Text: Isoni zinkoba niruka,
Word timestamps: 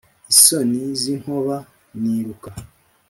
Isoni 0.31 0.81
zinkoba 1.01 1.55
niruka, 2.01 2.49